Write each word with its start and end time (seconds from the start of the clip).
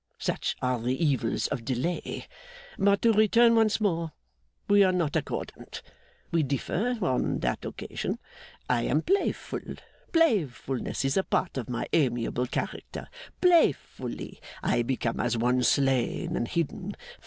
Such 0.17 0.55
are 0.63 0.79
the 0.81 0.97
evils 0.99 1.45
of 1.49 1.63
delay. 1.63 2.25
But 2.79 3.03
to 3.03 3.13
return 3.13 3.53
once 3.53 3.79
more. 3.79 4.13
We 4.67 4.83
are 4.83 4.91
not 4.91 5.15
accordant; 5.15 5.83
we 6.31 6.41
differ 6.41 6.97
on 7.03 7.37
that 7.41 7.63
occasion. 7.65 8.17
I 8.67 8.81
am 8.81 9.03
playful; 9.03 9.59
playfulness 10.11 11.05
is 11.05 11.17
a 11.17 11.23
part 11.23 11.55
of 11.55 11.69
my 11.69 11.85
amiable 11.93 12.47
character. 12.47 13.09
Playfully, 13.41 14.39
I 14.63 14.81
become 14.81 15.19
as 15.19 15.37
one 15.37 15.61
slain 15.61 16.35
and 16.35 16.47
hidden. 16.47 16.93